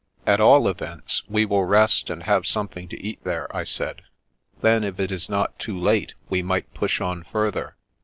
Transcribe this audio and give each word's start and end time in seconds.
"At 0.33 0.41
all 0.41 0.67
events, 0.67 1.21
we 1.29 1.45
will 1.45 1.65
rest 1.65 2.09
and 2.09 2.23
have 2.23 2.47
something 2.47 2.87
to 2.87 2.99
eat 2.99 3.23
there," 3.23 3.55
I 3.55 3.63
said." 3.63 4.01
Then, 4.63 4.83
if 4.83 4.99
it 4.99 5.11
be 5.11 5.19
not 5.29 5.59
too 5.59 5.77
late, 5.77 6.15
we 6.27 6.41
might 6.41 6.73
push 6.73 6.99
on 6.99 7.21
further. 7.21 7.75